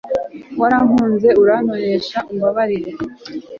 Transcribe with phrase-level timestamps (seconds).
[0.59, 2.91] warankunze urantonesha, umbarira